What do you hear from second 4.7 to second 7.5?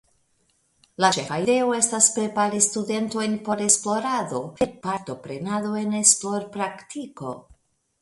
partoprenado en esplorpraktiko.